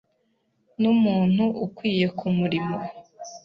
numuntu 0.81 1.43
ukwiye 1.65 2.07
kumurimo. 2.17 2.77